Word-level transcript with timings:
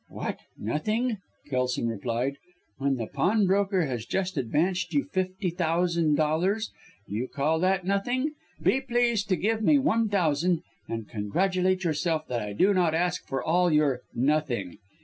"What, 0.09 0.39
nothing!" 0.57 1.19
Kelson 1.47 1.87
replied, 1.87 2.37
"When 2.79 2.95
the 2.95 3.05
pawnbroker 3.05 3.85
has 3.85 4.03
just 4.03 4.35
advanced 4.35 4.95
you 4.95 5.03
fifty 5.03 5.51
thousand 5.51 6.15
dollars. 6.15 6.71
You 7.07 7.27
call 7.27 7.59
that 7.59 7.85
nothing? 7.85 8.31
Be 8.63 8.81
pleased 8.81 9.29
to 9.29 9.35
give 9.35 9.61
me 9.61 9.77
one 9.77 10.09
thousand, 10.09 10.63
and 10.87 11.07
congratulate 11.07 11.83
yourself 11.83 12.25
that 12.29 12.41
I 12.41 12.53
do 12.53 12.73
not 12.73 12.95
ask 12.95 13.27
for 13.27 13.43
all 13.43 13.71
your 13.71 14.01
'nothing.'" 14.15 14.79